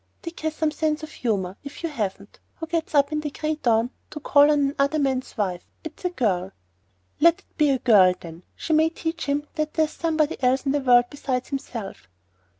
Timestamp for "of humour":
1.03-1.57